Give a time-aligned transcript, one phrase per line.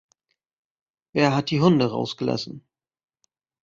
[1.13, 2.65] Wer hat die Hunde rausgelassen?